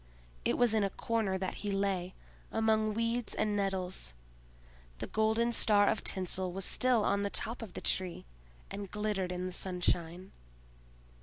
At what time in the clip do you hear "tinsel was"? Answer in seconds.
6.03-6.65